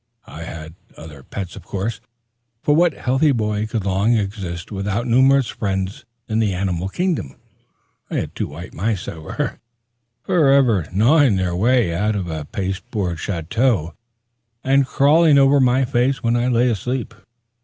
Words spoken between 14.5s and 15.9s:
and crawling over my